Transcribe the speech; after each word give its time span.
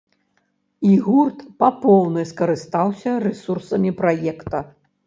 І 0.91 0.93
гурт 1.09 1.43
па 1.65 1.69
поўнай 1.83 2.27
скарыстаўся 2.33 3.15
рэсурсамі 3.29 3.97
праекта. 4.03 4.69